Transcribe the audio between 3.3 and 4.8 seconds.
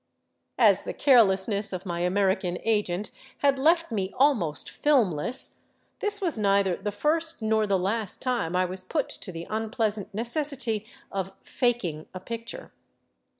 had left me almost